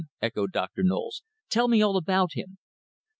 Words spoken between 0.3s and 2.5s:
Dr. Knowles. "Tell me about